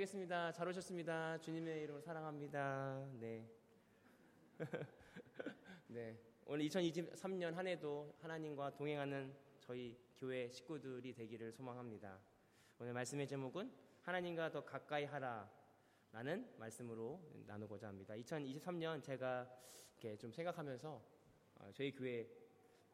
[0.00, 0.52] 인사하겠습니다.
[0.52, 1.38] 잘 오셨습니다.
[1.38, 3.06] 주님의 이름으로 사랑합니다.
[3.18, 3.46] 네.
[5.88, 6.18] 네.
[6.46, 12.18] 오늘 2023년 한 해도 하나님과 동행하는 저희 교회 식구들이 되기를 소망합니다.
[12.78, 13.70] 오늘 말씀의 제목은
[14.02, 15.50] 하나님과 더 가까이 하라
[16.12, 18.14] 라는 말씀으로 나누고자 합니다.
[18.14, 19.50] 2023년 제가
[19.98, 21.02] 이렇게 좀 생각하면서
[21.56, 22.26] 어, 저희 교회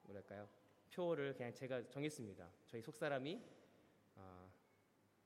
[0.02, 0.48] 뭐랄까요
[0.90, 2.50] 표를 그냥 제가 정했습니다.
[2.66, 3.40] 저희 속 사람이
[4.16, 4.50] 어,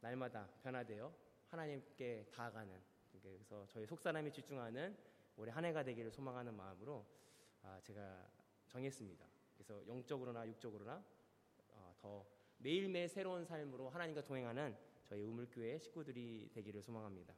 [0.01, 2.81] 날마다 변화되어 하나님께 다가가는
[3.23, 4.97] 그래서 저희 속사람이 집중하는
[5.37, 7.05] 올해 한 해가 되기를 소망하는 마음으로
[7.63, 8.31] 아, 제가
[8.69, 9.27] 정했습니다.
[9.55, 11.05] 그래서 영적으로나 육적으로나
[11.69, 12.25] 어, 더
[12.59, 17.35] 매일매일 새로운 삶으로 하나님과 동행하는 저희 우물교회 식구들이 되기를 소망합니다.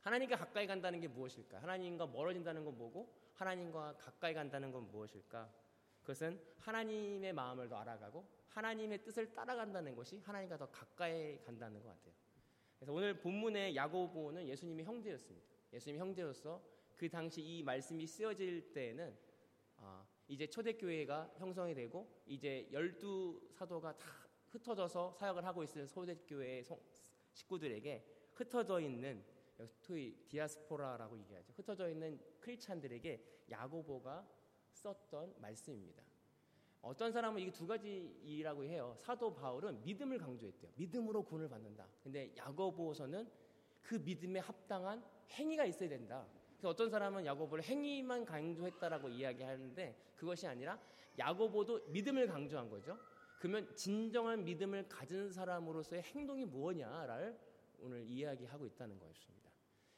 [0.00, 1.60] 하나님과 가까이 간다는 게 무엇일까?
[1.60, 3.12] 하나님과 멀어진다는 건 뭐고?
[3.34, 5.52] 하나님과 가까이 간다는 건 무엇일까?
[6.00, 12.14] 그것은 하나님의 마음을 더 알아가고 하나님의 뜻을 따라간다는 것이 하나님과 더 가까이 간다는 것 같아요.
[12.80, 15.46] 그래서 오늘 본문의 야고보는 예수님의 형제였습니다.
[15.74, 16.64] 예수님의 형제로서
[16.96, 19.14] 그 당시 이 말씀이 쓰여질 때에는
[19.76, 24.06] 아, 이제 초대교회가 형성이 되고 이제 열두 사도가 다
[24.48, 26.62] 흩어져서 사역을 하고 있는 초대교회
[27.34, 29.22] 식구들에게 흩어져 있는
[29.82, 31.52] 토이 디아스포라라고 얘기하죠.
[31.52, 34.26] 흩어져 있는 크리스찬들에게 야고보가
[34.72, 36.09] 썼던 말씀입니다.
[36.82, 38.94] 어떤 사람은 이게 두 가지이라고 해요.
[38.98, 40.72] 사도 바울은 믿음을 강조했대요.
[40.76, 41.86] 믿음으로 구원을 받는다.
[42.02, 43.28] 근데 야고보서는
[43.82, 46.26] 그 믿음에 합당한 행위가 있어야 된다.
[46.52, 50.78] 그래서 어떤 사람은 야고보를 행위만 강조했다라고 이야기하는데 그것이 아니라
[51.18, 52.98] 야고보도 믿음을 강조한 거죠.
[53.38, 57.38] 그러면 진정한 믿음을 가진 사람으로서의 행동이 무엇냐를
[57.78, 59.50] 오늘 이야기하고 있다는 것입니다.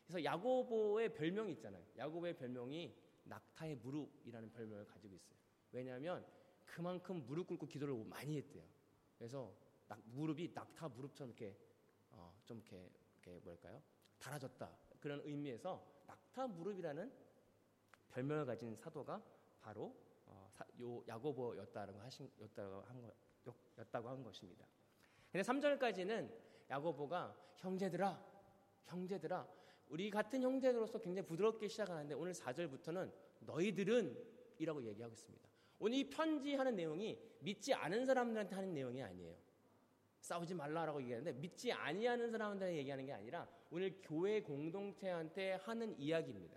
[0.06, 1.84] 그래서 야고보의 별명이 있잖아요.
[1.96, 2.94] 야고보의 별명이
[3.24, 5.38] 낙타의 무릎이라는 별명을 가지고 있어요.
[5.72, 6.24] 왜냐하면
[6.72, 8.64] 그만큼 무릎 꿇고 기도를 많이 했대요.
[9.18, 9.54] 그래서
[9.86, 11.54] 낙, 무릎이 낙타 무릎처럼 이렇게
[12.10, 12.90] 어, 좀 이렇게,
[13.22, 13.82] 이렇게 뭘까요?
[14.18, 17.12] 달아졌다 그런 의미에서 낙타 무릎이라는
[18.10, 19.22] 별명을 가진 사도가
[19.60, 23.12] 바로 어, 사, 요 야고보였다고 하신 였다고 한 거,
[23.78, 24.66] 였다고 한 것입니다.
[25.30, 26.32] 근데 3절까지는
[26.70, 28.32] 야고보가 형제들아
[28.84, 29.46] 형제들아
[29.88, 35.51] 우리 같은 형제로서 굉장히 부드럽게 시작하는데 오늘 4절부터는 너희들은 이라고 얘기하고 있습니다.
[35.82, 39.34] 오늘 이 편지하는 내용이 믿지 않은 사람들한테 하는 내용이 아니에요.
[40.20, 46.56] 싸우지 말라라고 얘기하는데 믿지 아니하는 사람들한테 얘기하는 게 아니라 오늘 교회 공동체한테 하는 이야기입니다.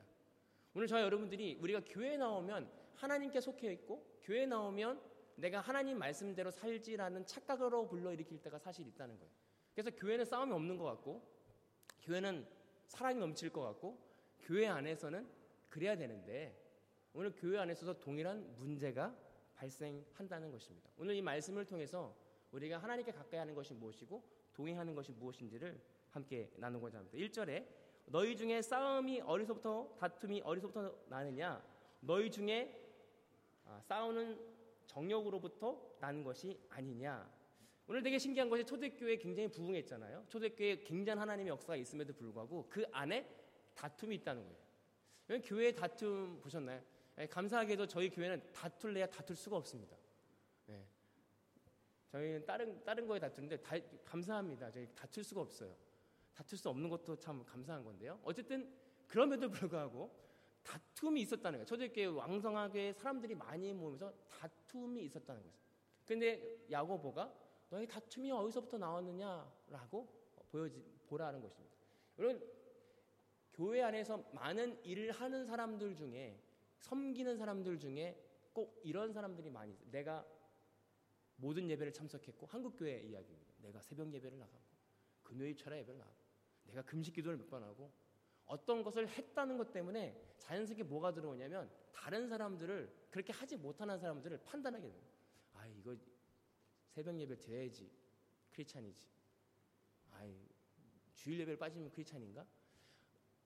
[0.75, 5.02] 오늘 저희 여러분들이 우리가 교회 나오면 하나님께 속해 있고 교회 나오면
[5.38, 9.31] 내가 하나님 말씀대로 살지라는 착각으로 불러일으킬 때가 사실 있다는 거예요.
[9.74, 11.28] 그래서 교회는 싸움이 없는 것 같고
[12.03, 12.46] 교회는
[12.86, 13.97] 사랑이 넘칠 것 같고
[14.42, 15.28] 교회 안에서는
[15.68, 16.65] 그래야 되는데
[17.18, 19.16] 오늘 교회 안에서도 동일한 문제가
[19.53, 20.90] 발생한다는 것입니다.
[20.98, 22.14] 오늘 이 말씀을 통해서
[22.52, 24.22] 우리가 하나님께 가까이 하는 것이 무엇이고
[24.53, 27.18] 동행하는 것이 무엇인지를 함께 나누고자 합니다.
[27.18, 27.66] 1절에
[28.08, 31.66] 너희 중에 싸움이 어디서부터 다툼이 어디서부터 나느냐
[32.02, 32.86] 너희 중에
[33.64, 34.38] 아, 싸우는
[34.86, 37.34] 정력으로부터 나는 것이 아니냐
[37.88, 40.25] 오늘 되게 신기한 것이 초대교회 굉장히 부흥했잖아요.
[40.28, 43.25] 초대교회 굉장한 하나님의 역사가 있음에도 불구하고 그 안에
[43.74, 45.42] 다툼이 있다는 거예요.
[45.46, 46.84] 교회 다툼 보셨나요?
[47.16, 49.96] 네, 감사하게도 저희 교회는 다툴래야 다툴 수가 없습니다.
[50.66, 50.86] 네.
[52.09, 54.70] 저희는 다른 다른 거에 다투는데 다, 감사합니다.
[54.70, 55.75] 저희 다툴 수가 없어요.
[56.34, 58.20] 다툴 수 없는 것도 참 감사한 건데요.
[58.24, 58.70] 어쨌든
[59.08, 60.12] 그럼에도 불구하고
[60.64, 61.66] 다툼이 있었다는 거예요.
[61.66, 65.56] 초대교회 왕성하게 사람들이 많이 모이면서 다툼이 있었다는 거예요.
[66.06, 67.34] 근데 야고보가
[67.70, 70.08] 너희 다툼이 어디서부터 나왔느냐라고
[70.52, 71.75] 보여지 보라는 것입니다.
[72.20, 72.56] 여러분
[73.54, 76.38] 교회 안에서 많은 일을 하는 사람들 중에
[76.85, 78.16] 섬기는 사람들 중에
[78.53, 79.90] 꼭 이런 사람들이 많이 있어요.
[79.90, 80.25] 내가
[81.38, 83.53] 모든 예배를 참석했고 한국 교회 이야기입니다.
[83.63, 84.63] 내가 새벽 예배를 나가고
[85.24, 86.18] 금요일 철야 예배를 나가고
[86.66, 87.91] 내가 금식 기도를 몇 번 하고
[88.45, 94.88] 어떤 것을 했다는 것 때문에 자연스럽게 뭐가 들어오냐면 다른 사람들을 그렇게 하지 못하는 사람들을 판단하게
[94.88, 95.18] 됩니다.
[95.53, 95.95] 아 이거
[96.90, 97.91] 새벽 예배 드려야지
[98.51, 99.07] 크리스찬이지.
[100.12, 100.47] 아이
[101.16, 102.45] 주일 예배를 빠지면 크리스찬인가?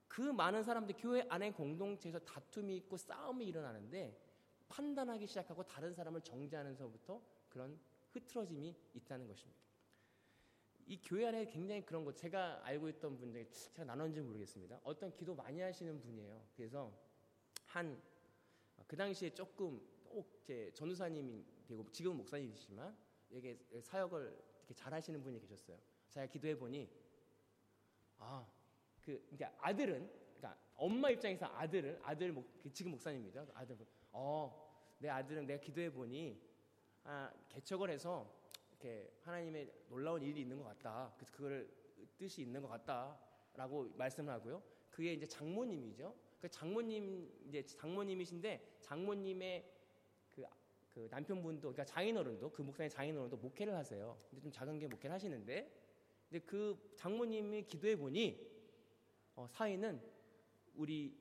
[0.09, 4.21] 그 많은 사람들 교회 안에 공동체에서 다툼이 있고 싸움이 일어나는데
[4.67, 7.79] 판단하기 시작하고 다른 사람을 정죄하면서부터 그런
[8.11, 9.57] 흐트러짐이 있다는 것입니다.
[10.87, 14.81] 이 교회 안에 굉장히 그런 거 제가 알고 있던 분 중에 제가 나눴는지 모르겠습니다.
[14.83, 16.43] 어떤 기도 많이 하시는 분이에요.
[16.57, 16.91] 그래서
[17.67, 18.19] 한
[18.89, 19.79] 그 당시에 조금
[20.09, 22.97] 꼭제 전우사님이 되고 지금 목사님이시지만
[23.31, 25.77] 여기 사역을 이렇게 잘 하시는 분이 계셨어요.
[26.09, 26.89] 제가 기도해 보니
[28.17, 28.51] 아
[29.09, 33.47] 그 그러니까 아들은 그러니까 엄마 입장에서 아들은 아들 목그 지금 목사님이죠.
[33.53, 33.77] 아들
[34.11, 34.69] 어
[34.99, 36.37] 내 아들은 내가 기도해 보니
[37.03, 38.29] 아 개척을 해서
[38.71, 41.13] 이렇게 하나님의 놀라운 일이 있는 것 같다.
[41.17, 41.69] 그래서 그걸
[42.17, 43.17] 뜻이 있는 것 같다.
[43.47, 44.61] 목사라고 말씀을 하고요.
[44.89, 46.13] 그게 이제 장모님이죠.
[46.39, 49.71] 그 장모님 이제 장모님이신데 장모님의
[50.29, 50.45] 그,
[50.89, 54.17] 그 남편분도 그러니까 장인어른도 그 목사님 장인어른도 목회를 하세요.
[54.29, 55.71] 근데 좀 작은 게 목회를 하시는데
[56.29, 58.48] 근데 그 장모님이 기도해 보니
[59.39, 60.01] 어, 사위는
[60.75, 61.17] 우리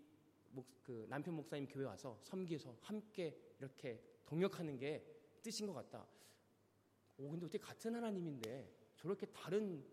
[0.50, 5.04] 목, 그 남편 목사님 교회 와서 섬기서 함께 이렇게 동역하는 게
[5.40, 6.04] 뜻인 것 같다.
[7.16, 9.86] 오 근데 어떻게 같은 하나님인데 저렇게 다른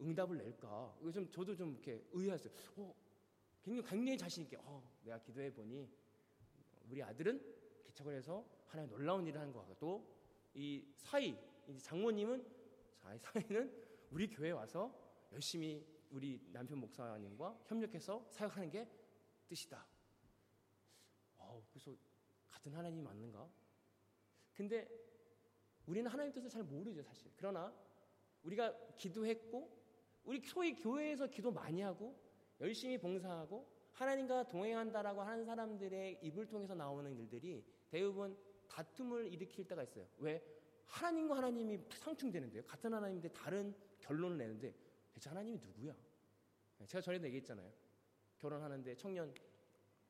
[0.00, 0.96] 응답을 낼까?
[1.02, 2.54] 이거 좀 저도 좀 이렇게 의아했어요.
[2.78, 2.94] 어,
[3.62, 5.86] 굉장히 굉장히 자신 있게 어, 내가 기도해 보니
[6.88, 7.44] 우리 아들은
[7.84, 9.74] 개척을 해서 하나님 놀라운 일을 하는 것 같고
[10.54, 11.36] 또이 사이
[11.82, 12.42] 장모님은
[13.02, 13.70] 자, 사이는
[14.10, 14.98] 우리 교회 와서
[15.30, 18.88] 열심히 우리 남편 목사님과 협력해서 사역하는 게
[19.48, 19.84] 뜻이다.
[21.38, 21.92] 어, 그래서
[22.48, 23.50] 같은 하나님이 맞는가?
[24.52, 24.88] 근데
[25.86, 27.32] 우리는 하나님 뜻을 잘 모르죠, 사실.
[27.36, 27.74] 그러나
[28.44, 29.76] 우리가 기도했고
[30.22, 32.16] 우리 소위 교회에서 기도 많이 하고
[32.60, 38.38] 열심히 봉사하고 하나님과 동행한다라고 하는 사람들의 입을 통해서 나오는 일들이 대부분
[38.68, 40.06] 다툼을 일으킬 때가 있어요.
[40.18, 40.42] 왜?
[40.86, 42.62] 하나님과 하나님이 상충되는데요.
[42.64, 44.74] 같은 하나님인데 다른 결론을 내는데
[45.14, 45.94] 대체 하나님이 누구야?
[46.86, 47.72] 제가 전에도 얘기했잖아요.
[48.38, 49.32] 결혼하는데 청년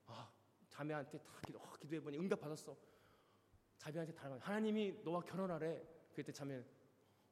[0.07, 0.33] 아
[0.69, 2.77] 자매한테 다 기도, 어, 기도해보니 응답 받았어.
[3.79, 5.83] 자매한테 달아 하나님이 너와 결혼하래.
[6.15, 6.65] 그때 자매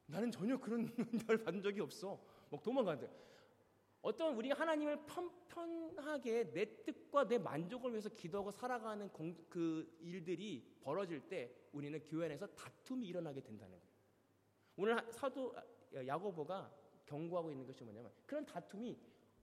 [0.05, 2.23] 나는 전혀 그런 응답을 받은 적이 없어.
[2.49, 3.09] 막 도망가는데
[4.01, 11.21] 어떤 우리가 하나님을 편편하게 내 뜻과 내 만족을 위해서 기도하고 살아가는 공, 그 일들이 벌어질
[11.27, 13.93] 때 우리는 교회 안에서 다툼이 일어나게 된다는 거예요.
[14.75, 15.55] 오늘 사도
[15.95, 18.97] 야고보가 경고하고 있는 것이 뭐냐면 그런 다툼이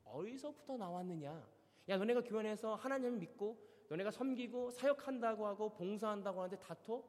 [0.05, 1.47] 어디서부터 나왔느냐?
[1.89, 3.59] 야, 너네가 교회 안에서 하나님을 믿고
[3.89, 7.03] 너네가 섬기고 사역한다고 하고 봉사한다고 하는데 다퉈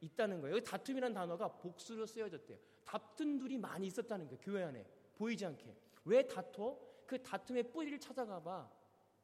[0.00, 0.60] 있다는 거예요.
[0.60, 2.58] 다툼이라는 단어가 복수로 쓰여졌대요.
[2.84, 4.40] 다툰 둘이 많이 있었다는 거예요.
[4.40, 4.86] 교회 안에
[5.16, 5.74] 보이지 않게.
[6.04, 6.78] 왜 다퉈?
[7.06, 8.70] 그 다툼의 뿌리를 찾아가 봐.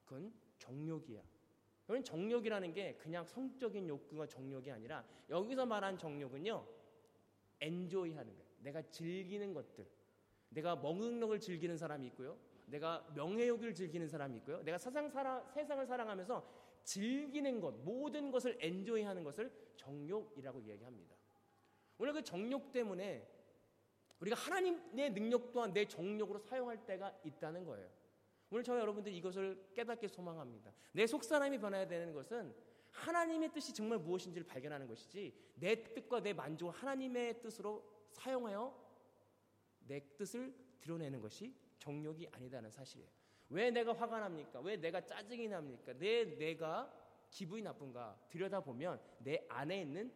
[0.04, 1.22] 그건 정욕이야.
[1.88, 6.66] 여러분 정욕이라는 게 그냥 성적인 욕구가 정욕이 아니라 여기서 말한 정욕은요.
[7.60, 8.50] 엔조이 하는 거예요.
[8.60, 9.86] 내가 즐기는 것들.
[10.54, 12.38] 내가 걸 즐기는 사람이 있고요.
[12.66, 14.62] 내가 명예욕을 즐기는 사람이 있고요.
[14.62, 21.16] 내가 세상 사랑, 세상을 사랑하면서 즐기는 것, 모든 것을 엔조이하는 것을 정욕이라고 이야기합니다.
[21.98, 23.28] 오늘 그 정욕 때문에
[24.20, 27.88] 우리가 하나님의 능력 또한 내 정욕으로 사용할 때가 있다는 거예요.
[28.50, 30.72] 오늘 저와 여러분들 이것을 깨닫게 소망합니다.
[30.92, 32.54] 내 속사람이 변해야 되는 것은
[32.90, 38.83] 하나님의 뜻이 정말 무엇인지를 발견하는 것이지 내 뜻과 내 만족을 하나님의 뜻으로 사용하여
[39.86, 43.08] 내 뜻을 드러내는 것이 정욕이 아니다는 사실이에요.
[43.50, 44.60] 왜 내가 화가 납니까?
[44.60, 45.92] 왜 내가 짜증이 납니까?
[45.94, 46.92] 내 내가
[47.30, 48.18] 기분이 나쁜가?
[48.28, 50.12] 들여다보면 내 안에 있는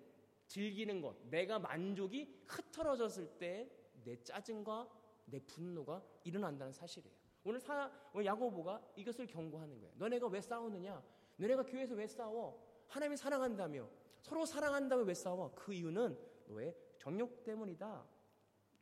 [0.47, 3.79] 즐기는 것, 내가 만족이 흐트러졌을 때
[4.09, 4.89] 내 짜증과
[5.27, 7.15] 내 분노가 일어난다는 사실이에요.
[7.45, 9.95] 오늘 사, 오늘 야고보가 이것을 경고하는 거예요.
[9.97, 11.03] 너네가 왜 싸우느냐?
[11.37, 12.85] 너네가 교회에서 왜 싸워?
[12.89, 13.89] 하나님이 사랑한다며
[14.23, 15.53] 서로 사랑한다며 왜 싸워?
[15.55, 18.07] 그 이유는 너의 정욕 때문이다.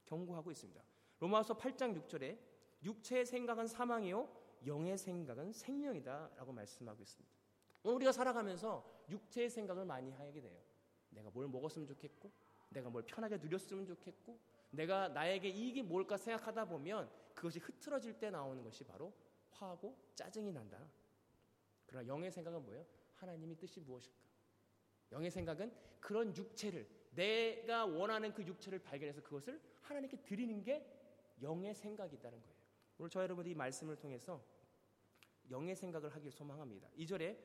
[0.06, 0.82] 경고하고 있습니다.
[1.20, 2.38] 로마서 8장 6절에
[2.82, 4.28] 육체의 생각은 사망이요
[4.66, 7.36] 영의 생각은 생명이다라고 말씀하고 있습니다.
[7.82, 10.58] 우리가 살아가면서 육체의 생각을 많이 하게 돼요.
[11.10, 12.30] 내가 뭘 먹었으면 좋겠고,
[12.70, 14.38] 내가 뭘 편하게 누렸으면 좋겠고,
[14.70, 19.12] 내가 나에게 이익이 뭘까 생각하다 보면 그것이 흐트러질 때 나오는 것이 바로
[19.50, 20.78] 화하고 짜증이 난다.
[21.86, 22.84] 그러나 영의 생각은 뭐예요?
[23.14, 24.18] 하나님의 뜻이 무엇일까?
[25.12, 30.84] 영의 생각은 그런 육체를 내가 원하는 그 육체를 발견해서 그것을 하나님께 드리는 게
[31.42, 32.56] 영의 생각이 있다는 거예요.
[32.98, 34.42] 오늘 저 여러분들이 이 말씀을 통해서
[35.50, 36.88] 영의 생각을 하길 소망합니다.
[36.98, 37.38] 2절에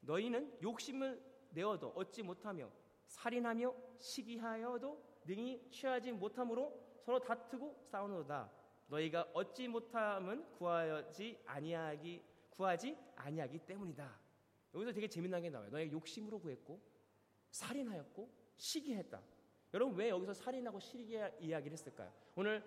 [0.00, 2.70] 너희는 욕심을 내어도 얻지 못하며
[3.06, 8.52] 살인하며 시기하여도 능히 취하지 못함으로 서로 다투고 싸우노다.
[8.88, 14.20] 너희가 얻지 못함은 구하지 아니하기 구하지 아니하기 때문이다.
[14.74, 15.70] 여기서 되게 재미나게 나와요.
[15.70, 16.80] 너희 욕심으로 구했고
[17.50, 19.22] 살인하였고 시기했다.
[19.76, 22.10] 여러분 왜 여기서 살인하고 시기 이야기를 했을까요?
[22.34, 22.64] 오늘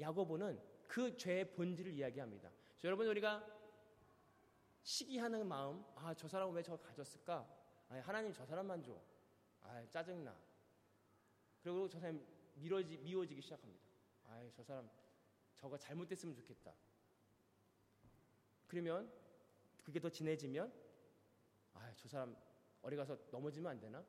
[0.00, 0.58] 야고보는
[0.88, 2.50] 그 죄의 본질을 이야기합니다.
[2.84, 3.46] 여러분 우리가
[4.82, 7.46] 시기하는 마음, 아 저 사람은 왜저 가졌을까?
[7.90, 8.98] 아 하나님 저 사람만 줘.
[9.60, 10.34] 아 짜증나.
[11.62, 13.84] 그리고 저 사람 미워지, 미워지기 시작합니다.
[14.24, 14.88] 아 저 사람
[15.54, 16.72] 저거 잘못됐으면 좋겠다.
[18.66, 19.12] 그러면
[19.84, 20.72] 그게 더 진해지면
[21.74, 22.34] 아 저 사람
[22.80, 24.02] 어디 가서 넘어지면 안 되나?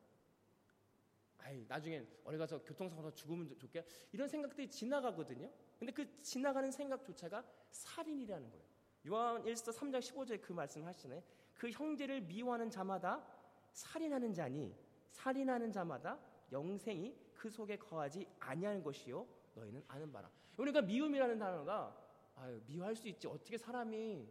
[1.47, 5.49] 아이 나중엔 어디 가서 교통사고로 죽으면 좋게 이런 생각들이 지나가거든요.
[5.79, 8.65] 근데 그 지나가는 생각조차가 살인이라는 거예요.
[9.07, 11.23] 요한 1서 3장 15절에 그 말씀을 하시네.
[11.55, 13.25] 그 형제를 미워하는 자마다
[13.71, 14.75] 살인하는 자니
[15.11, 16.19] 살인하는 자마다
[16.51, 19.25] 영생이 그 속에 거하지 아니하는 것이요
[19.55, 20.29] 너희는 아는 바라.
[20.57, 21.95] 그러니까 미움이라는 단어가
[22.35, 23.25] 아유, 미워할 수 있지.
[23.25, 24.27] 어떻게 사람이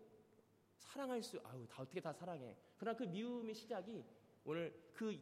[0.77, 2.55] 사랑할 수, 아유, 다 어떻게 다 사랑해.
[2.77, 4.05] 그러나 그 미움의 시작이
[4.45, 5.19] 오늘 그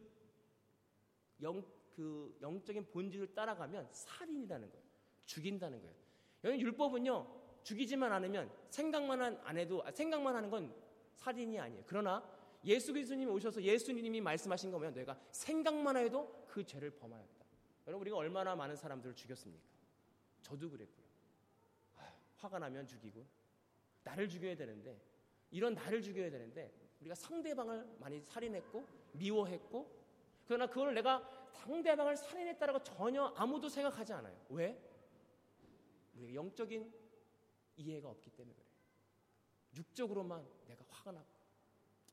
[1.41, 1.63] 영,
[1.95, 4.85] 그 영적인 본질을 따라가면 살인이라는 거예요.
[5.25, 5.95] 죽인다는 거예요.
[6.43, 10.75] 여기 율법은요, 죽이지만 않으면 생각만 안 해도, 아, 생각만 하는 건
[11.15, 11.83] 살인이 아니에요.
[11.87, 12.23] 그러나
[12.65, 17.45] 예수 그리스도님이 오셔서 예수님이 말씀하신 거면 내가 생각만 해도 그 죄를 범하였다.
[17.87, 19.63] 여러분, 우리가 얼마나 많은 사람들을 죽였습니까?
[20.41, 21.05] 저도 그랬고요.
[22.37, 23.25] 화가 나면 죽이고,
[24.03, 24.99] 나를 죽여야 되는데,
[25.51, 29.89] 이런 나를 죽여야 되는데, 우리가 상대방을 많이 살인했고, 미워했고,
[30.45, 34.35] 그러나 그걸 내가 상대방을 살인했다라고 전혀 아무도 생각하지 않아요.
[34.49, 34.79] 왜?
[36.15, 36.93] 우리가 영적인
[37.77, 38.69] 이해가 없기 때문에 그래요.
[39.75, 41.27] 육적으로만 내가 화가 나고,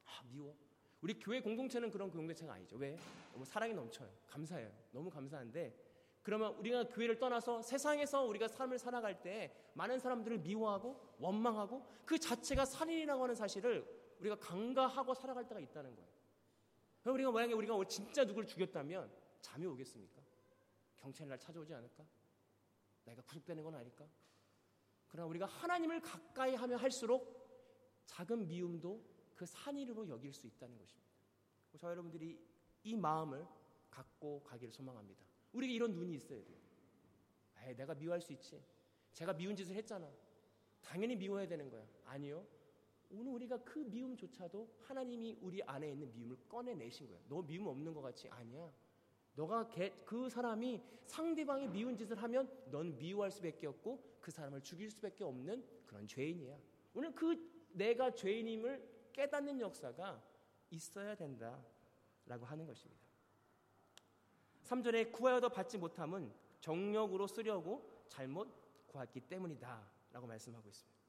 [0.07, 0.57] 아, 미워.
[1.01, 2.77] 우리 교회 공동체는 그런 공동체가 아니죠.
[2.77, 2.97] 왜?
[3.33, 4.09] 너무 사랑이 넘쳐요.
[4.27, 4.71] 감사해요.
[4.93, 5.75] 너무 감사한데,
[6.23, 12.65] 그러면 우리가 교회를 떠나서 세상에서 우리가 삶을 살아갈 때 많은 사람들을 미워하고 원망하고 그 자체가
[12.65, 13.85] 살인이라고 하는 사실을
[14.21, 16.09] 우리가 강가하고 살아갈 때가 있다는 거예요.
[17.03, 19.11] 그럼 우리가 만약에 우리가 진짜 누굴 죽였다면
[19.43, 20.23] 잠이 오겠습니까?
[20.97, 22.07] 경찰이 날 찾아오지 않을까?
[23.05, 24.09] 내가 구속되는 건 아닐까?
[25.09, 27.43] 그러나 우리가 하나님을 가까이 하면 할수록
[28.07, 31.13] 작은 미움도 그 산이로 여길 수 있다는 것입니다.
[31.77, 32.39] 저 여러분들이
[32.85, 33.47] 이 마음을
[33.91, 35.25] 갖고 가기를 소망합니다.
[35.53, 36.57] 우리가 이런 눈이 있어야 돼요.
[37.65, 38.63] 에이, 내가 미워할 수 있지.
[39.13, 40.11] 제가 미운 짓을 했잖아.
[40.81, 41.87] 당연히 미워해야 되는 거야.
[42.05, 42.47] 아니요.
[43.11, 47.23] 오늘 우리가 그 미움조차도 하나님이 우리 안에 있는 미움을 꺼내내신 거예요.
[47.29, 48.29] 너 미움 없는 것 같지?
[48.29, 48.73] 아니야.
[49.35, 49.69] 너가
[50.05, 55.65] 그 사람이 상대방이 미운 짓을 하면 넌 미워할 수밖에 없고 그 사람을 죽일 수밖에 없는
[55.87, 56.57] 그런 죄인이야.
[56.95, 60.23] 오늘 그 내가 죄인임을 깨닫는 역사가
[60.71, 63.03] 있어야 된다라고 하는 것입니다.
[64.65, 68.49] 3절에 구하여도 받지 못함은 정력으로 쓰려고 잘못
[68.87, 71.02] 구했기 때문이다 라고 말씀하고 있습니다.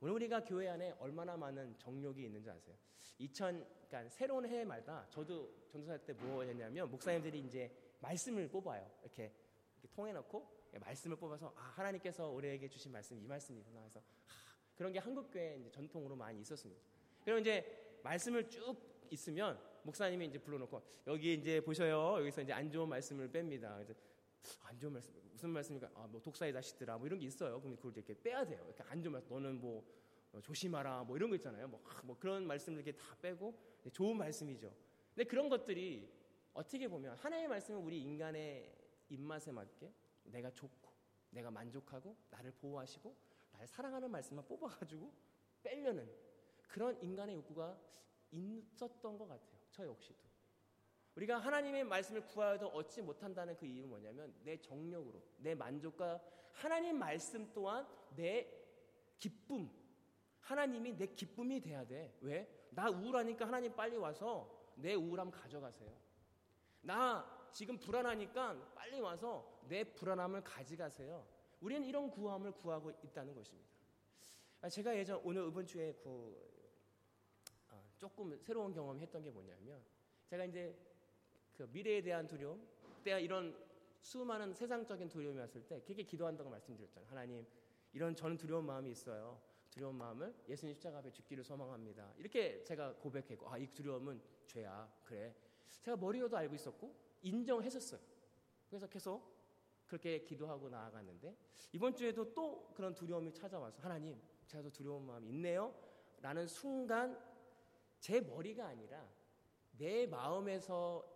[0.00, 2.76] 오늘 우리가 교회 안에 얼마나 많은 정력이 있는지 아세요?
[3.18, 8.90] 2000, 그러니까 새로운 해마다 저도 전도사 때 뭐 했냐면 목사님들이 이제 말씀을 뽑아요.
[9.02, 9.32] 이렇게,
[9.80, 14.32] 이렇게 통해놓고 말씀을 뽑아서 아, 하나님께서 우리에게 주신 말씀 이 말씀이구나 해서 아,
[14.76, 16.82] 그런 게 한국교회 이제 전통으로 많이 있었습니다.
[17.24, 18.76] 그리고 이제 말씀을 쭉
[19.10, 22.18] 있으면 목사님이 이제 불러놓고 여기 이제 보셔요.
[22.20, 23.96] 여기서 이제 안 좋은 말씀을 뺍니다.
[24.64, 25.90] 안 좋은 말씀 무슨 말씀입니까?
[25.94, 27.60] 아, 뭐 독사의 자식들아 뭐 이런 게 있어요.
[27.60, 28.62] 그럼 그걸 이렇게 빼야 돼요.
[28.64, 29.84] 이렇게 안 좋은 말씀 너는 뭐
[30.32, 31.68] 어, 조심하라 뭐 이런 거 있잖아요.
[31.68, 33.54] 뭐, 뭐 그런 말씀을 이렇게 다 빼고
[33.92, 34.74] 좋은 말씀이죠.
[35.14, 36.12] 근데 그런 것들이
[36.52, 38.74] 어떻게 보면 하나님의 말씀은 우리 인간의
[39.08, 39.92] 입맛에 맞게
[40.24, 40.90] 내가 좋고
[41.30, 43.14] 내가 만족하고 나를 보호하시고
[43.52, 45.12] 나를 사랑하는 말씀만 뽑아가지고
[45.62, 46.10] 빼려는
[46.68, 47.78] 그런 인간의 욕구가
[48.30, 49.60] 있었던 것 같아요.
[49.70, 50.25] 저 역시도.
[51.16, 56.20] 우리가 하나님의 말씀을 구하여도 얻지 못한다는 그 이유는 뭐냐면 내 정력으로, 내 만족과
[56.52, 58.46] 하나님 말씀 또한 내
[59.18, 59.70] 기쁨,
[60.40, 62.14] 하나님이 내 기쁨이 돼야 돼.
[62.20, 62.68] 왜?
[62.70, 65.90] 나 우울하니까 하나님 빨리 와서 내 우울함 가져가세요.
[66.82, 71.26] 나 지금 불안하니까 빨리 와서 내 불안함을 가져가세요.
[71.60, 73.70] 우리는 이런 구함을 구하고 있다는 것입니다.
[74.60, 76.46] 아, 제가 예전 오늘 이번 주에 그
[77.96, 79.82] 조금 새로운 경험을 했던 게 뭐냐면
[80.26, 80.76] 제가 이제
[81.56, 82.66] 그 미래에 대한 두려움,
[83.02, 83.56] 때가 이런
[84.00, 87.10] 수많은 세상적인 두려움이 왔을 때 그렇게 기도한다고 말씀드렸잖아요.
[87.10, 87.46] 하나님,
[87.92, 89.40] 이런 저는 두려운 마음이 있어요.
[89.70, 92.12] 두려운 마음을 예수님 십자가 앞에 죽기를 소망합니다.
[92.18, 94.90] 이렇게 제가 고백했고, 아, 이 두려움은 죄야.
[95.04, 95.34] 그래.
[95.82, 98.00] 제가 머리로도 알고 있었고, 인정했었어요.
[98.68, 99.34] 그래서 계속
[99.86, 101.36] 그렇게 기도하고 나아갔는데,
[101.72, 105.74] 이번 주에도 또 그런 두려움이 찾아와서, 하나님, 제가 더 두려운 마음이 있네요.
[106.20, 107.18] 라는 순간
[108.00, 109.08] 제 머리가 아니라
[109.76, 111.15] 내 마음에서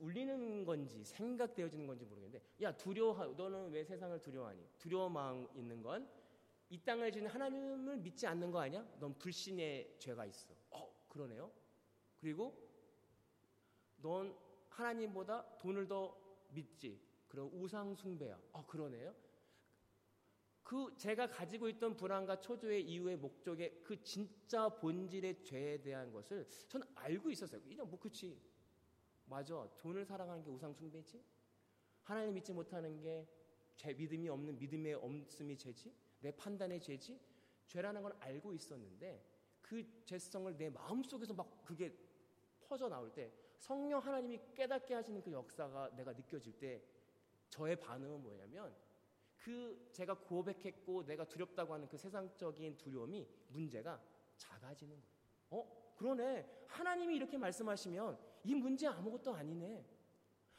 [0.00, 6.20] 울리는 건지 생각되어지는 건지 모르겠는데 야 두려워 너는 왜 세상을 두려워하니 두려워 마음 있는 건
[6.70, 8.86] 이 땅을 지는 하나님을 믿지 않는 거 아니야?
[9.00, 10.54] 넌 불신의 죄가 있어.
[10.70, 11.50] 어 그러네요.
[12.20, 12.56] 그리고
[13.96, 14.36] 넌
[14.68, 16.16] 하나님보다 돈을 더
[16.50, 17.00] 믿지.
[17.26, 18.40] 그럼 우상 숭배야.
[18.52, 19.12] 어 그러네요.
[20.62, 26.86] 그 제가 가지고 있던 불안과 초조의 이유의 목적의 그 진짜 본질의 죄에 대한 것을 저는
[26.94, 27.60] 알고 있었어요.
[27.62, 28.40] 그냥 뭐 그치.
[29.30, 29.68] 맞아.
[29.78, 31.22] 돈을 사랑하는 게 우상 숭배지?
[32.02, 35.94] 하나님 믿지 못하는 게제 믿음이 없는 믿음의 없음이 죄지?
[36.18, 37.20] 내 판단의 죄지?
[37.68, 39.24] 죄라는 걸 알고 있었는데
[39.60, 41.96] 그 죄성을 내 마음속에서 막 그게
[42.60, 46.82] 퍼져 나올 때 성령 하나님이 깨닫게 하시는 그 역사가 내가 느껴질 때
[47.50, 48.74] 저의 반응은 뭐냐면
[49.36, 54.02] 그 제가 고백했고 내가 두렵다고 하는 그 세상적인 두려움이 문제가
[54.36, 55.14] 작아지는 거예요.
[55.50, 55.94] 어?
[55.96, 56.64] 그러네.
[56.66, 59.84] 하나님이 이렇게 말씀하시면 이 문제 아무것도 아니네.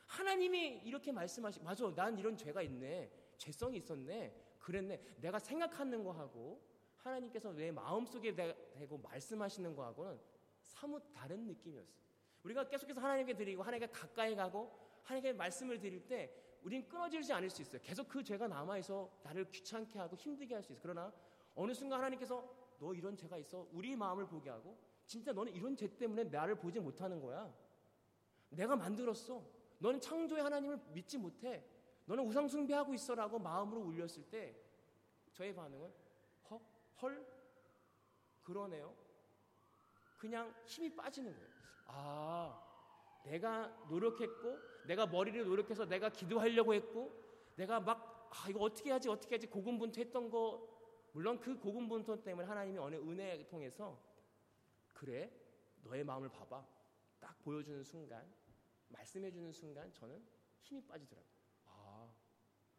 [0.06, 1.94] 하나님이 이렇게 말씀하시, 맞아.
[1.96, 3.12] 난 이런 죄가 있네.
[3.38, 4.36] 죄성이 있었네.
[4.60, 5.02] 그랬네.
[5.22, 6.62] 내가 생각하는 거하고
[6.98, 10.20] 하나님께서 내 마음속에 대고 말씀하시는 거하고는
[10.62, 12.02] 사뭇 다른 느낌이었어요.
[12.44, 14.72] 우리가 계속해서 하나님께 드리고 하나님께 가까이 가고
[15.04, 17.82] 하나님께 말씀을 드릴 때 우린 끊어지지 않을 수 있어요.
[17.82, 20.82] 계속 그 죄가 남아있어 나를 귀찮게 하고 힘들게 할 수 있어요.
[20.84, 21.12] 그러나
[21.56, 22.48] 어느 순간 하나님께서
[22.80, 23.68] 너 이런 죄가 있어.
[23.72, 27.52] 우리 마음을 보게 하고 진짜 너는 이런 죄 때문에 나를 보지 못하는 거야.
[28.52, 29.44] 내가 만들었어.
[29.80, 31.66] 너는 창조의 하나님을 믿지 못해.
[32.06, 34.56] 너는 우상숭배하고 있어라고 마음으로 울렸을 때
[35.34, 35.92] 저의 반응은
[36.50, 36.62] 허?
[37.02, 37.26] 헐?
[38.44, 38.94] 그러네요.
[40.18, 41.50] 그냥 힘이 빠지는 거예요.
[41.88, 42.62] 아,
[43.24, 47.12] 내가 노력했고, 내가 머리를 노력해서 내가 기도하려고 했고,
[47.56, 50.68] 내가 막, 아, 이거 어떻게 하지, 어떻게 하지, 고군분투했던 거,
[51.14, 54.00] 물론 그 고군분투 때문에 하나님이 어느 은혜를 통해서,
[54.94, 55.32] 그래,
[55.84, 56.66] 너의 마음을 봐봐.
[57.20, 58.26] 딱 보여주는 순간,
[58.92, 60.24] 말씀해 주는 순간, 저는
[60.62, 61.32] 힘이 빠지더라고요.
[61.66, 62.14] 아,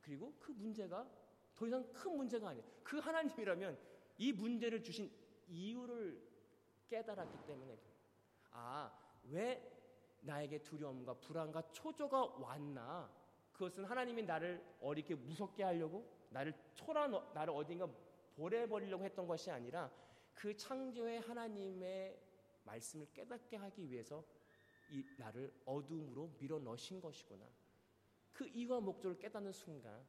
[0.00, 1.09] 그리고 그 문제가
[1.54, 2.66] 더 이상 큰 문제가 아니에요.
[2.83, 3.78] 그 하나님이라면
[4.19, 5.11] 이 문제를 주신
[5.49, 6.31] 이유를
[6.88, 7.78] 깨달았기 때문에,
[8.50, 8.92] 아,
[9.25, 9.71] 왜
[10.21, 13.11] 나에게 두려움과 불안과 초조가 왔나?
[13.52, 17.88] 그것은 하나님이 나를 어리게 무섭게 하려고 나를 초라 나를 어딘가
[18.35, 19.90] 보내버리려고 했던 것이 아니라
[20.35, 22.19] 그 창조의 하나님의
[22.64, 24.25] 말씀을 깨닫게 하기 위해서
[24.93, 27.45] 이 나를 어둠으로 밀어 넣으신 것이구나.
[28.33, 30.05] 그 이유와 목적을 깨닫는 순간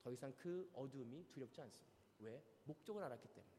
[0.00, 1.98] 더 이상 그 어둠이 두렵지 않습니다.
[2.20, 2.42] 왜?
[2.64, 3.52] 목적을 알았기 때문에.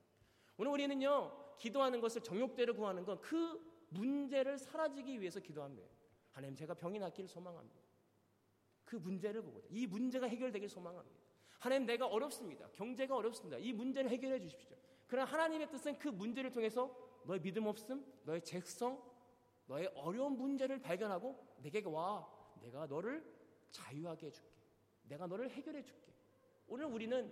[0.58, 5.90] 오늘 우리는요, 기도하는 것을 정욕대로 구하는 건 그 문제를 사라지기 위해서 기도합니다.
[6.32, 7.82] 하나님 제가 병이 낫기를 소망합니다.
[8.86, 11.20] 그 문제를 보고 이 문제가 해결되길 소망합니다.
[11.60, 12.70] 하나님 내가 어렵습니다.
[12.72, 13.58] 경제가 어렵습니다.
[13.58, 14.78] 이 문제를 해결해 주십시오.
[15.08, 16.96] 그러나 하나님의 뜻은 그 문제를 통해서
[17.26, 19.02] 너의 믿음 없음, 너의 죄성,
[19.70, 22.28] 너의 어려운 문제를 발견하고 내게 와.
[22.60, 23.24] 내가 너를
[23.70, 24.50] 자유하게 해줄게.
[25.04, 26.12] 내가 너를 해결해 줄게.
[26.68, 27.32] 오늘 우리는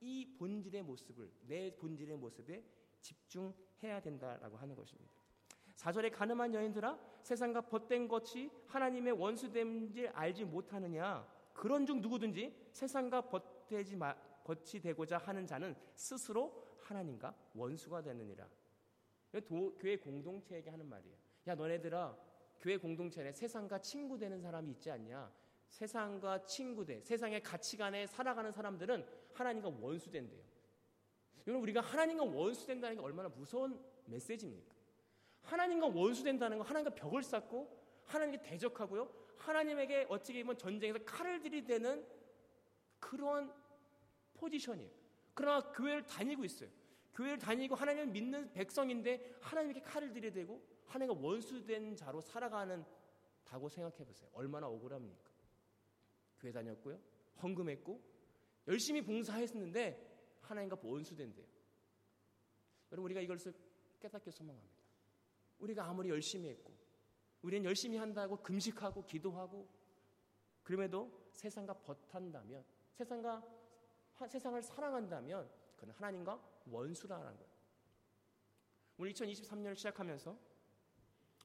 [0.00, 2.64] 이 본질의 모습을, 내 본질의 모습에
[3.00, 5.12] 집중해야 된다라고 하는 것입니다.
[5.76, 13.96] 4절에 가늠한 여인들아 세상과 벗된 것이 하나님의 원수됨인지 알지 못하느냐 그런 중 누구든지 세상과 벗되지
[13.96, 18.48] 마, 벗이 되고자 하는 자는 스스로 하나님과 원수가 되느니라.
[19.46, 21.29] 도, 교회 공동체에게 하는 말이에요.
[21.46, 22.16] 야 너네들아
[22.60, 25.32] 교회 공동체에 세상과 친구 되는 사람이 있지 않냐?
[25.68, 30.42] 세상과 친구 돼 세상의 가치관에 살아가는 사람들은 하나님과 원수 된대요.
[31.46, 34.74] 여러분 우리가 하나님과 원수 된다는 게 얼마나 무서운 메시지입니까?
[35.42, 39.10] 하나님과 원수 된다는 건 하나님과 벽을 쌓고 하나님께 대적하고요.
[39.36, 42.06] 하나님에게 어떻게 보면 전쟁에서 칼을 들이대는
[42.98, 43.52] 그런
[44.34, 44.90] 포지션이에요.
[45.32, 46.68] 그러나 교회를 다니고 있어요.
[47.14, 52.84] 교회를 다니고 하나님을 믿는 백성인데 하나님에게 칼을 들이대고 하나님과 원수된 자로 살아가는
[53.44, 54.30] 다고 생각해 보세요.
[54.32, 55.30] 얼마나 억울합니까?
[56.38, 56.98] 교회 다녔고요.
[57.42, 58.00] 헌금했고
[58.68, 61.46] 열심히 봉사했는데 하나님과 원수된대요.
[62.92, 63.52] 여러분 우리가 이것을
[64.00, 64.80] 깨닫게 소망합니다.
[65.58, 66.72] 우리가 아무리 열심히 했고
[67.42, 69.68] 우리는 열심히 한다고 금식하고 기도하고
[70.62, 73.42] 그럼에도 세상과 버탄다면 세상과
[74.28, 77.50] 세상을 사랑한다면 그는 하나님과 원수라는 거예요.
[78.98, 80.38] 우리 2023년을 시작하면서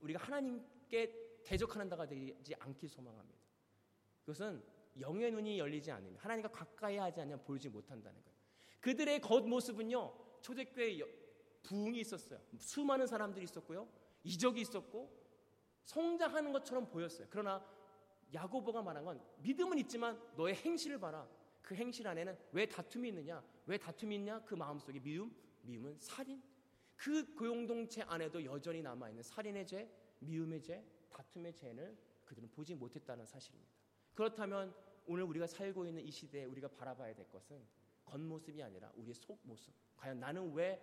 [0.01, 3.39] 우리가 하나님께 대적하는 자가 되지 않길 소망합니다.
[4.21, 4.63] 그것은
[4.99, 8.35] 영의 눈이 열리지 않으면 하나님과 가까이 하지 않으면 보지 못한다는 거예요.
[8.81, 10.99] 그들의 겉모습은요 초대교회
[11.63, 12.39] 부흥이 있었어요.
[12.59, 13.87] 수많은 사람들이 있었고요.
[14.23, 15.25] 이적이 있었고
[15.85, 17.27] 성장하는 것처럼 보였어요.
[17.29, 17.65] 그러나
[18.33, 21.27] 야고보가 말한 건 믿음은 있지만 너의 행실을 봐라.
[21.65, 23.43] 그 행실 안에는 왜 다툼이 있느냐?
[23.65, 24.39] 왜 다툼이 있냐?
[24.45, 26.41] 그 마음속에 미움, 미움은 살인.
[26.95, 33.25] 그 고용동체 안에도 여전히 남아 있는 살인의 죄, 미움의 죄, 다툼의 죄를 그들은 보지 못했다는
[33.25, 33.73] 사실입니다.
[34.13, 34.75] 그렇다면
[35.07, 37.65] 오늘 우리가 살고 있는 이 시대에 우리가 바라봐야 될 것은
[38.05, 39.73] 겉모습이 아니라 우리의 속모습.
[39.97, 40.79] 과연 나는 왜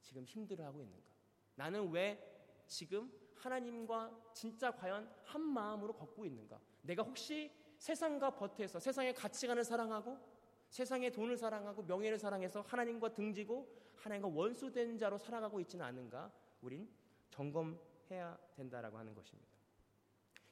[0.00, 1.06] 지금 힘들어하고 있는가?
[1.54, 6.58] 나는 왜 지금 하나님과 진짜 과연 한 마음으로 걷고 있는가?
[6.82, 10.18] 내가 혹시 세상과 버텨서 세상의 가치관을 사랑하고
[10.68, 16.30] 세상의 돈을 사랑하고 명예를 사랑해서 하나님과 등지고 하나님과 원수된 자로 살아가고 있지는 않은가?
[16.60, 16.88] 우린
[17.30, 19.48] 점검해야 된다라고 하는 것입니다.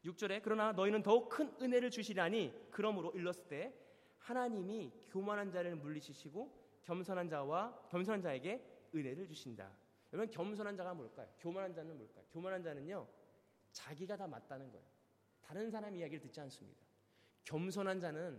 [0.05, 3.75] 6절에 그러나 너희는 더욱 큰 은혜를 주시라니 그러므로 일렀을 때
[4.19, 9.71] 하나님이 교만한 자를 물리치시고 겸손한 자와 겸손한 자에게 은혜를 주신다.
[10.13, 11.29] 여러분 겸손한 자가 뭘까요?
[11.39, 12.25] 교만한 자는 뭘까요?
[12.31, 13.07] 교만한 자는요
[13.73, 14.87] 자기가 다 맞다는 거예요.
[15.43, 16.86] 다른 사람 이야기를 듣지 않습니다.
[17.47, 18.39] 겸손한 자는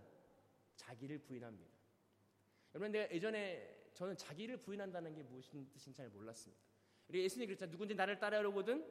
[0.75, 1.75] 자기를 부인합니다.
[2.75, 6.61] 여러분 내가 예전에 저는 자기를 부인한다는 게 무슨 뜻인지 잘 몰랐습니다.
[7.07, 7.71] 우리 예수님이 그랬잖아요.
[7.71, 8.85] 누군지 나를 따라오거든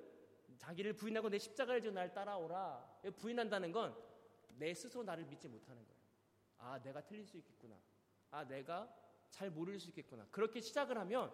[0.58, 3.00] 자기를 부인하고 내 십자가를 지고 나를 따라오라.
[3.16, 4.16] 부인한다는 건
[4.58, 6.00] 내 스스로 나를 믿지 못하는 거예요.
[6.58, 7.78] 아, 내가 틀릴 수 있겠구나.
[8.30, 8.92] 아, 내가
[9.30, 10.26] 잘 모를 수 있겠구나.
[10.30, 11.32] 그렇게 시작을 하면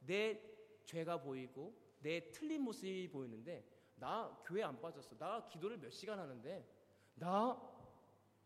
[0.00, 0.40] 내
[0.84, 3.64] 죄가 보이고 내 틀린 모습이 보이는데
[3.96, 5.16] 나 교회 안 빠졌어.
[5.16, 6.66] 나 기도를 몇 시간 하는데
[7.14, 7.73] 나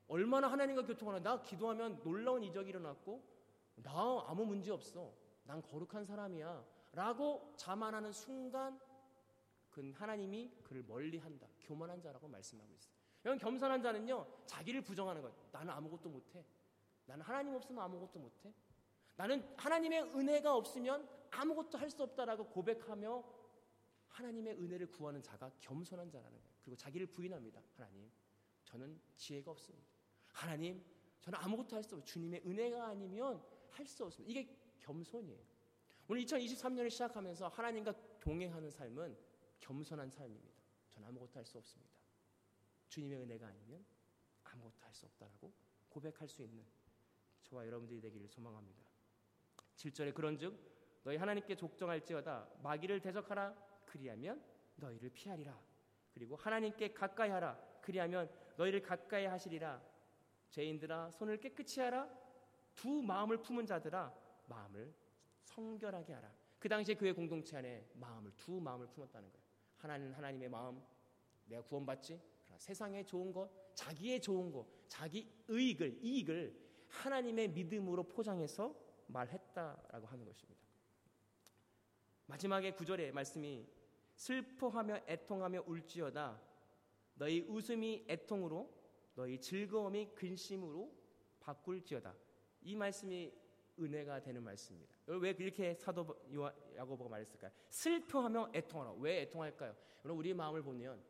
[0.09, 3.23] 얼마나 하나님과 교통하나 나 기도하면 놀라운 이적이 일어났고
[3.77, 5.13] 나 아무 문제 없어.
[5.45, 6.65] 난 거룩한 사람이야.
[6.93, 8.81] 라고 자만하는 순간
[9.71, 11.47] 그 하나님이 그를 멀리 한다.
[11.61, 12.93] 교만한 자라고 말씀하고 있어요.
[13.25, 15.37] 여러분 겸손한 자는요 자기를 부정하는 거예요.
[15.53, 16.45] 나는 아무것도 못해.
[17.07, 18.53] 나는 하나님 없으면 아무것도 못해.
[19.17, 23.25] 나는 하나님의 은혜가 없으면 아무것도 할 수 없다라고 고백하며
[24.09, 26.55] 하나님의 은혜를 구하는 자가 겸손한 자라는 거예요.
[26.63, 27.63] 그리고 자기를 부인합니다.
[27.77, 28.11] 하나님,
[28.65, 29.98] 저는 지혜가 없습니다.
[30.39, 30.81] 하나님,
[31.21, 32.05] 저는 아무것도 할 수 없어요.
[32.05, 34.31] 주님의 은혜가 아니면 할 수 없습니다.
[34.31, 35.41] 이게 겸손이에요.
[36.07, 39.17] 오늘 2023년을 시작하면서 하나님과 동행하는 삶은
[39.61, 40.57] 겸손한 삶입니다.
[40.91, 41.93] 저는 아무것도 할 수 없습니다.
[42.89, 43.85] 주님의 은혜가 아니면
[44.45, 45.53] 아무것도 할 수 없다라고
[45.89, 46.65] 고백할 수 있는
[47.43, 48.85] 저와 여러분들이 되기를 소망합니다.
[49.77, 50.57] 7절에 그런즉
[51.03, 53.55] 너희 하나님께 족정할지어다 마귀를 대적하라
[53.87, 54.43] 그리하면
[54.77, 55.61] 너희를 피하리라.
[56.13, 59.83] 그리고 하나님께 가까이 하라 그리하면 너희를 가까이 하시리라.
[60.51, 62.09] 죄인들아 손을 깨끗이 하라.
[62.75, 64.15] 두 마음을 품은 자들아
[64.47, 64.95] 마음을
[65.43, 66.33] 성결하게 하라.
[66.59, 69.47] 그 당시에 그의 공동체 안에 마음을 두 마음을 품었다는 거예요.
[69.79, 70.83] 하나는 하나님의 마음,
[71.47, 72.21] 내가 구원받지.
[72.57, 78.75] 세상에 좋은 것, 자기의 좋은 것, 자기 의익을 이익을 하나님의 믿음으로 포장해서
[79.07, 80.61] 말했다라고 하는 것입니다.
[82.27, 83.67] 마지막에 구절의 말씀이
[84.15, 86.41] 슬퍼하며 애통하며 울지어다
[87.15, 88.78] 너희 웃음이 애통으로
[89.19, 90.95] 너희 즐거움이 근심으로
[91.41, 92.15] 바꿀지어다.
[92.63, 93.33] 이 말씀이
[93.77, 94.95] 은혜가 되는 말씀입니다.
[95.07, 96.07] 왜 이렇게 사도
[96.77, 97.51] 야고보가 말했을까요?
[97.69, 98.93] 슬퍼하며 애통하라.
[98.93, 99.75] 왜 애통할까요?
[100.05, 101.03] 여러분 우리의 마음을 보면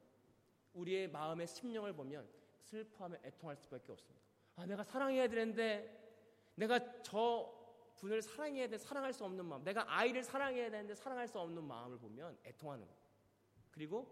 [0.72, 2.26] 우리의 마음의 심령을 보면
[2.60, 4.24] 슬퍼하며 애통할 수밖에 없습니다.
[4.56, 7.54] 아 내가 사랑해야 되는데 내가 저
[7.96, 11.98] 분을 사랑해야 되는데 사랑할 수 없는 마음, 내가 아이를 사랑해야 되는데 사랑할 수 없는 마음을
[11.98, 13.00] 보면 애통하는 거예요.
[13.70, 14.10] 그리고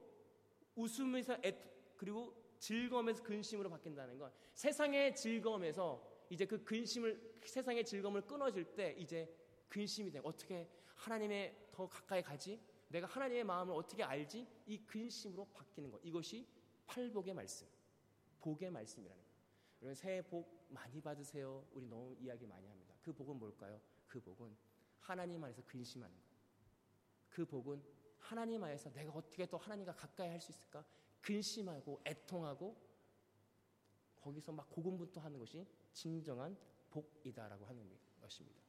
[0.75, 1.59] 웃음에서 애,
[1.97, 9.33] 그리고 즐거움에서 근심으로 바뀐다는 건 세상의 즐거움에서 이제 그 근심을 세상의 즐거움을 끊어질 때 이제
[9.69, 10.21] 근심이 돼.
[10.23, 12.61] 어떻게 하나님의 더 가까이 가지?
[12.89, 14.47] 내가 하나님의 마음을 어떻게 알지?
[14.67, 16.01] 이 근심으로 바뀌는 것.
[16.03, 16.47] 이것이
[16.87, 17.67] 팔복의 말씀,
[18.41, 19.37] 복의 말씀이라는 거예요.
[19.83, 21.67] 여러분 새해 복 많이 받으세요.
[21.73, 22.95] 우리 너무 이야기 많이 합니다.
[23.03, 23.81] 그 복은 뭘까요?
[24.07, 24.57] 그 복은
[25.01, 26.27] 하나님 안에서 근심하는 거예요.
[27.29, 27.83] 그 복은
[28.19, 30.85] 하나님 안에서 내가 어떻게 또 하나님과 가까이 할 수 있을까?
[31.27, 32.77] 근심하고 애통하고
[34.21, 36.57] 거기서 막 고군분투하는 것이 진정한
[36.91, 37.85] 복이다라고 하는
[38.21, 38.63] 것입니다.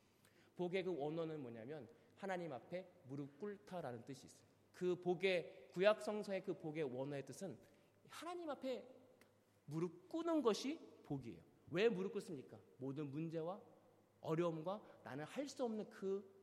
[0.56, 4.48] 복의 그 원어는 뭐냐면 하나님 앞에 무릎 꿇다라는 뜻이 있어요.
[4.74, 7.56] 그 복의 구약 성서의 그 복의 원어의 뜻은
[8.10, 8.84] 하나님 앞에
[9.65, 11.39] 무릎 꿇는 것이 복이에요.
[11.70, 12.58] 왜 무릎 꿇습니까?
[12.80, 13.62] 모든 문제와
[14.22, 16.38] 어려움과 나는 할 수 없는 그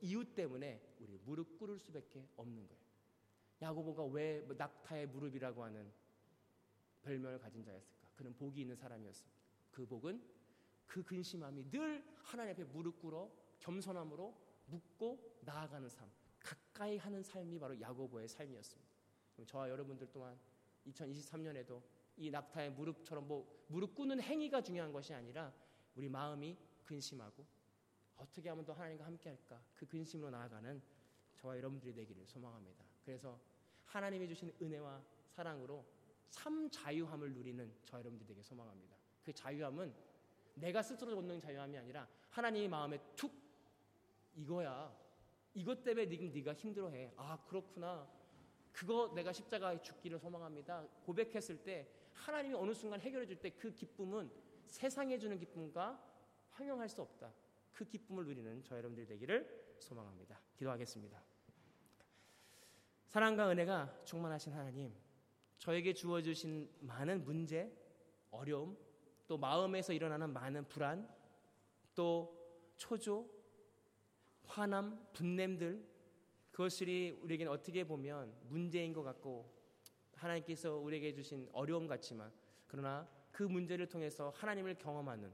[0.00, 2.81] 이유 때문에 우리 무릎 꿇을 수밖에 없는 거예요.
[3.62, 5.90] 야고보가 왜뭐 낙타의 무릎이라고 하는
[7.02, 8.08] 별명을 가진 자였을까?
[8.16, 9.38] 그는 복이 있는 사람이었습니다.
[9.70, 10.22] 그 복은
[10.86, 17.80] 그 근심함이 늘 하나님 앞에 무릎 꿇어 겸손함으로 묻고 나아가는 삶, 가까이 하는 삶이 바로
[17.80, 18.92] 야고보의 삶이었습니다.
[19.46, 20.38] 저와 여러분들 또한
[20.86, 21.82] 2023년에도
[22.16, 25.52] 이 낙타의 무릎처럼 뭐 무릎 꿇는 행위가 중요한 것이 아니라
[25.94, 27.46] 우리 마음이 근심하고
[28.16, 30.82] 어떻게 하면 더 하나님과 함께 할까 그 근심으로 나아가는
[31.36, 32.84] 저와 여러분들이 되기를 소망합니다.
[33.04, 33.40] 그래서
[33.92, 35.84] 하나님이 주신 은혜와 사랑으로
[36.30, 38.96] 참 자유함을 누리는 저 여러분들이 되게 소망합니다.
[39.22, 39.92] 그 자유함은
[40.54, 43.32] 내가 스스로 얻는 자유함이 아니라 하나님의 마음에 툭
[44.34, 44.96] 이거야.
[45.54, 47.12] 이것 때문에 네가 힘들어해.
[47.16, 48.08] 아 그렇구나.
[48.72, 50.86] 그거 내가 십자가에 죽기를 소망합니다.
[51.04, 54.30] 고백했을 때 하나님이 어느 순간 해결해 줄 때 그 기쁨은
[54.66, 56.02] 세상에 주는 기쁨과
[56.52, 57.30] 황영할 수 없다.
[57.74, 60.40] 그 기쁨을 누리는 저 여러분들 되기를 소망합니다.
[60.56, 61.31] 기도하겠습니다.
[63.12, 64.90] 사랑과 은혜가 충만하신 하나님,
[65.58, 67.70] 저에게 주어주신 많은 문제,
[68.30, 68.74] 어려움,
[69.28, 71.06] 또 마음에서 일어나는 많은 불안,
[71.94, 72.34] 또
[72.78, 73.28] 초조,
[74.46, 75.86] 화남, 분냄들,
[76.52, 79.46] 그것들이 우리에게는 어떻게 보면 문제인 것 같고
[80.14, 82.32] 하나님께서 우리에게 주신 어려움 같지만
[82.66, 85.30] 그러나 그 문제를 통해서 하나님을 경험하는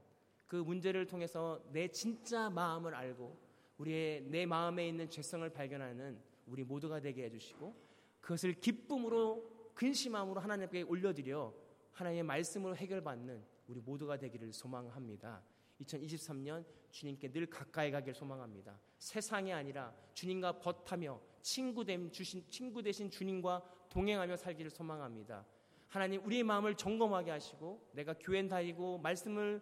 [0.48, 3.38] 그 문제를 통해서 내 진짜 마음을 알고
[3.78, 7.74] 우리의 내 마음에 있는 죄성을 발견하는 우리 모두가 되게 해주시고
[8.20, 11.54] 그것을 기쁨으로 근심함으로 하나님께 올려드려
[11.92, 15.42] 하나님의 말씀으로 해결받는 우리 모두가 되기를 소망합니다.
[15.80, 18.78] 2023년 주님께 늘 가까이 가길 소망합니다.
[18.98, 25.46] 세상이 아니라 주님과 벗하며 친구 된 주신 친구 되신 주님과 동행하며 살기를 소망합니다.
[25.88, 29.60] 하나님 우리의 마음을 점검하게 하시고 내가 교회 다니고 말씀을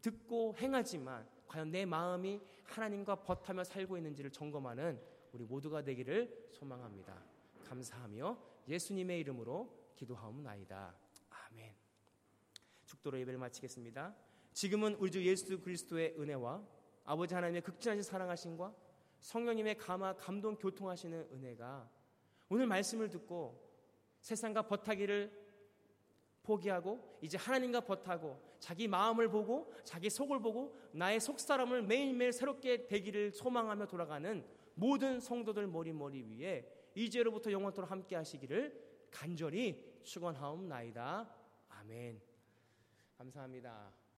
[0.00, 5.00] 듣고 행하지만 과연 내 마음이 하나님과 버타며 살고 있는지를 점검하는
[5.32, 7.22] 우리 모두가 되기를 소망합니다.
[7.64, 8.38] 감사하며
[8.68, 10.94] 예수님의 이름으로 기도하옵나이다.
[11.30, 11.74] 아멘.
[12.86, 14.14] 축도로 예배를 마치겠습니다.
[14.52, 16.66] 지금은 우리 주 예수 그리스도의 은혜와
[17.04, 18.74] 아버지 하나님의 극진하신 사랑하심과
[19.20, 21.88] 성령님의 감화 감동 교통하시는 은혜가
[22.48, 23.68] 오늘 말씀을 듣고
[24.20, 25.40] 세상과 버타기를
[26.42, 33.32] 포기하고 이제 하나님과 버타고 자기 마음을 보고 자기 속을 보고 나의 속사람을 매일매일 새롭게 되기를
[33.32, 34.44] 소망하며 돌아가는
[34.80, 41.28] 모든 성도들 머리 머리 위에 이제로부터 영원토록 함께 하시기를 간절히 축원하옵나이다.
[41.68, 42.20] 아멘.
[43.18, 43.99] 감사합니다.